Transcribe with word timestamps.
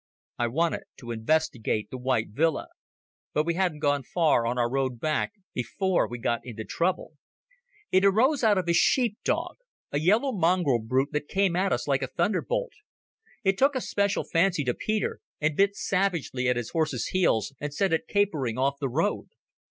I 0.39 0.47
wanted 0.47 0.85
to 0.97 1.11
investigate 1.11 1.91
the 1.91 1.97
white 1.99 2.29
villa. 2.31 2.69
But 3.33 3.45
we 3.45 3.53
hadn't 3.53 3.81
gone 3.81 4.01
far 4.01 4.47
on 4.47 4.57
our 4.57 4.67
road 4.67 4.99
back 4.99 5.31
before 5.53 6.07
we 6.07 6.17
got 6.17 6.41
into 6.43 6.63
trouble. 6.65 7.11
It 7.91 8.03
arose 8.03 8.43
out 8.43 8.57
of 8.57 8.67
a 8.67 8.73
sheep 8.73 9.19
dog, 9.23 9.57
a 9.91 9.99
yellow 9.99 10.31
mongrel 10.31 10.79
brute 10.79 11.09
that 11.11 11.27
came 11.27 11.55
at 11.55 11.71
us 11.71 11.87
like 11.87 12.01
a 12.01 12.07
thunderbolt. 12.07 12.73
It 13.43 13.59
took 13.59 13.75
a 13.75 13.79
special 13.79 14.23
fancy 14.23 14.63
to 14.63 14.73
Peter, 14.73 15.19
and 15.39 15.55
bit 15.55 15.75
savagely 15.75 16.47
at 16.49 16.55
his 16.57 16.71
horse's 16.71 17.09
heels 17.09 17.53
and 17.59 17.71
sent 17.71 17.93
it 17.93 18.07
capering 18.07 18.57
off 18.57 18.79
the 18.79 18.89
road. 18.89 19.27